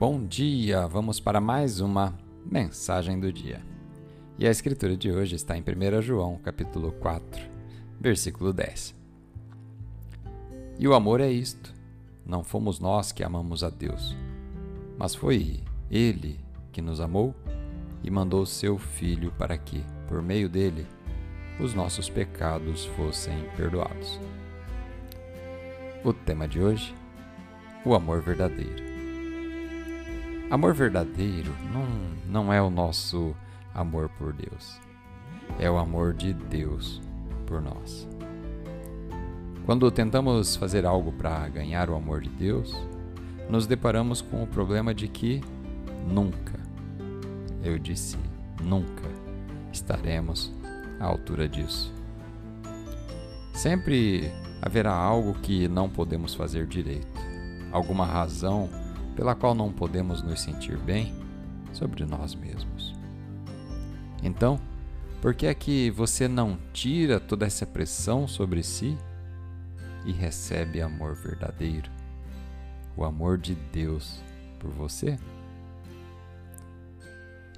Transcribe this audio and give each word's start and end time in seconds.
Bom 0.00 0.24
dia! 0.24 0.86
Vamos 0.86 1.20
para 1.20 1.42
mais 1.42 1.78
uma 1.78 2.18
mensagem 2.42 3.20
do 3.20 3.30
dia. 3.30 3.60
E 4.38 4.48
a 4.48 4.50
escritura 4.50 4.96
de 4.96 5.12
hoje 5.12 5.36
está 5.36 5.58
em 5.58 5.60
1 5.60 6.00
João, 6.00 6.38
capítulo 6.38 6.90
4, 6.92 7.42
versículo 8.00 8.50
10. 8.50 8.94
E 10.78 10.88
o 10.88 10.94
amor 10.94 11.20
é 11.20 11.30
isto: 11.30 11.74
não 12.24 12.42
fomos 12.42 12.80
nós 12.80 13.12
que 13.12 13.22
amamos 13.22 13.62
a 13.62 13.68
Deus, 13.68 14.16
mas 14.96 15.14
foi 15.14 15.60
Ele 15.90 16.40
que 16.72 16.80
nos 16.80 16.98
amou 16.98 17.34
e 18.02 18.10
mandou 18.10 18.46
seu 18.46 18.78
Filho 18.78 19.30
para 19.32 19.58
que, 19.58 19.84
por 20.08 20.22
meio 20.22 20.48
dele, 20.48 20.86
os 21.60 21.74
nossos 21.74 22.08
pecados 22.08 22.86
fossem 22.96 23.36
perdoados. 23.54 24.18
O 26.02 26.14
tema 26.14 26.48
de 26.48 26.58
hoje: 26.58 26.94
o 27.84 27.94
amor 27.94 28.22
verdadeiro. 28.22 28.89
Amor 30.50 30.74
verdadeiro 30.74 31.54
não, 31.72 31.86
não 32.26 32.52
é 32.52 32.60
o 32.60 32.68
nosso 32.68 33.36
amor 33.72 34.08
por 34.18 34.32
Deus, 34.32 34.80
é 35.60 35.70
o 35.70 35.78
amor 35.78 36.12
de 36.12 36.34
Deus 36.34 37.00
por 37.46 37.62
nós. 37.62 38.08
Quando 39.64 39.88
tentamos 39.92 40.56
fazer 40.56 40.84
algo 40.84 41.12
para 41.12 41.48
ganhar 41.48 41.88
o 41.88 41.94
amor 41.94 42.20
de 42.20 42.30
Deus, 42.30 42.76
nos 43.48 43.68
deparamos 43.68 44.20
com 44.20 44.42
o 44.42 44.46
problema 44.46 44.92
de 44.92 45.06
que 45.06 45.40
nunca, 46.08 46.58
eu 47.62 47.78
disse 47.78 48.18
nunca, 48.60 49.08
estaremos 49.72 50.52
à 50.98 51.04
altura 51.04 51.48
disso. 51.48 51.94
Sempre 53.54 54.32
haverá 54.60 54.92
algo 54.92 55.32
que 55.34 55.68
não 55.68 55.88
podemos 55.88 56.34
fazer 56.34 56.66
direito, 56.66 57.20
alguma 57.70 58.04
razão 58.04 58.68
pela 59.14 59.34
qual 59.34 59.54
não 59.54 59.72
podemos 59.72 60.22
nos 60.22 60.40
sentir 60.40 60.76
bem 60.78 61.14
sobre 61.72 62.04
nós 62.04 62.34
mesmos. 62.34 62.94
Então, 64.22 64.60
por 65.20 65.34
que 65.34 65.46
é 65.46 65.54
que 65.54 65.90
você 65.90 66.26
não 66.26 66.58
tira 66.72 67.20
toda 67.20 67.46
essa 67.46 67.66
pressão 67.66 68.26
sobre 68.26 68.62
si 68.62 68.96
e 70.04 70.12
recebe 70.12 70.80
amor 70.80 71.14
verdadeiro? 71.14 71.90
O 72.96 73.04
amor 73.04 73.38
de 73.38 73.54
Deus 73.54 74.22
por 74.58 74.70
você? 74.70 75.18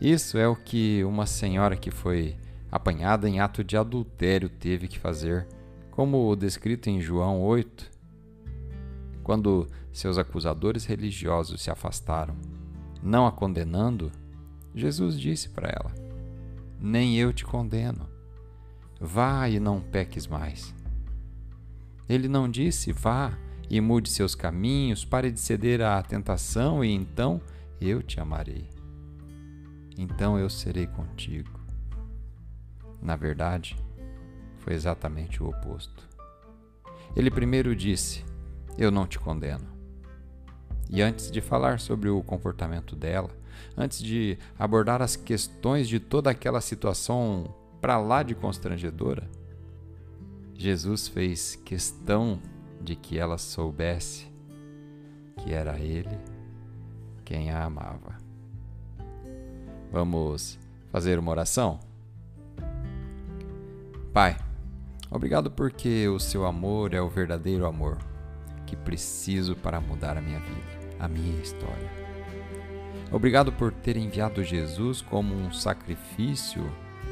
Isso 0.00 0.36
é 0.36 0.48
o 0.48 0.56
que 0.56 1.04
uma 1.04 1.26
senhora 1.26 1.76
que 1.76 1.90
foi 1.90 2.36
apanhada 2.70 3.28
em 3.28 3.38
ato 3.38 3.62
de 3.62 3.76
adultério 3.76 4.48
teve 4.48 4.88
que 4.88 4.98
fazer, 4.98 5.46
como 5.92 6.34
descrito 6.34 6.90
em 6.90 7.00
João 7.00 7.40
8, 7.40 7.91
quando 9.22 9.66
seus 9.92 10.18
acusadores 10.18 10.84
religiosos 10.84 11.62
se 11.62 11.70
afastaram, 11.70 12.36
não 13.02 13.26
a 13.26 13.32
condenando, 13.32 14.10
Jesus 14.74 15.18
disse 15.18 15.48
para 15.48 15.68
ela: 15.68 15.94
Nem 16.80 17.16
eu 17.16 17.32
te 17.32 17.44
condeno. 17.44 18.08
Vá 19.00 19.48
e 19.48 19.58
não 19.58 19.80
peques 19.80 20.26
mais. 20.26 20.74
Ele 22.08 22.28
não 22.28 22.48
disse: 22.48 22.92
Vá 22.92 23.36
e 23.68 23.80
mude 23.80 24.10
seus 24.10 24.34
caminhos, 24.34 25.04
pare 25.04 25.30
de 25.30 25.40
ceder 25.40 25.80
à 25.80 26.02
tentação 26.02 26.84
e 26.84 26.90
então 26.90 27.40
eu 27.80 28.02
te 28.02 28.20
amarei. 28.20 28.68
Então 29.96 30.38
eu 30.38 30.48
serei 30.48 30.86
contigo. 30.86 31.60
Na 33.00 33.16
verdade, 33.16 33.76
foi 34.58 34.74
exatamente 34.74 35.42
o 35.42 35.48
oposto. 35.48 36.08
Ele 37.16 37.30
primeiro 37.30 37.74
disse: 37.74 38.24
eu 38.76 38.90
não 38.90 39.06
te 39.06 39.18
condeno. 39.18 39.66
E 40.90 41.00
antes 41.00 41.30
de 41.30 41.40
falar 41.40 41.80
sobre 41.80 42.08
o 42.08 42.22
comportamento 42.22 42.94
dela, 42.94 43.30
antes 43.76 44.02
de 44.02 44.38
abordar 44.58 45.00
as 45.00 45.16
questões 45.16 45.88
de 45.88 45.98
toda 45.98 46.30
aquela 46.30 46.60
situação 46.60 47.54
para 47.80 47.98
lá 47.98 48.22
de 48.22 48.34
constrangedora, 48.34 49.28
Jesus 50.54 51.08
fez 51.08 51.56
questão 51.56 52.40
de 52.80 52.94
que 52.94 53.18
ela 53.18 53.38
soubesse 53.38 54.30
que 55.38 55.52
era 55.52 55.78
Ele 55.78 56.18
quem 57.24 57.50
a 57.50 57.64
amava. 57.64 58.18
Vamos 59.90 60.58
fazer 60.90 61.18
uma 61.18 61.30
oração? 61.30 61.80
Pai, 64.12 64.36
obrigado 65.10 65.50
porque 65.50 66.06
o 66.08 66.18
seu 66.18 66.44
amor 66.44 66.92
é 66.92 67.00
o 67.00 67.08
verdadeiro 67.08 67.66
amor 67.66 68.11
que 68.72 68.76
preciso 68.76 69.54
para 69.54 69.78
mudar 69.82 70.16
a 70.16 70.22
minha 70.22 70.40
vida, 70.40 70.96
a 70.98 71.06
minha 71.06 71.38
história. 71.42 71.90
Obrigado 73.10 73.52
por 73.52 73.70
ter 73.70 73.98
enviado 73.98 74.42
Jesus 74.42 75.02
como 75.02 75.34
um 75.34 75.52
sacrifício 75.52 76.64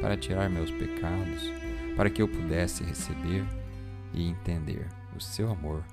para 0.00 0.16
tirar 0.16 0.50
meus 0.50 0.72
pecados, 0.72 1.52
para 1.94 2.10
que 2.10 2.20
eu 2.20 2.26
pudesse 2.26 2.82
receber 2.82 3.44
e 4.12 4.28
entender 4.28 4.88
o 5.16 5.20
seu 5.20 5.48
amor 5.48 5.84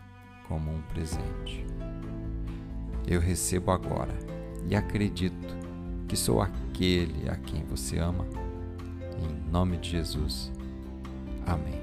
como 0.47 0.71
um 0.73 0.81
presente. 0.81 1.63
Eu 3.07 3.19
recebo 3.21 3.69
agora 3.69 4.17
e 4.67 4.75
acredito 4.75 5.55
que 6.07 6.17
sou 6.17 6.41
aquele 6.41 7.29
a 7.29 7.35
quem 7.35 7.63
você 7.65 7.99
ama. 7.99 8.25
Em 9.19 9.51
nome 9.51 9.77
de 9.77 9.91
Jesus. 9.91 10.51
Amém. 11.45 11.80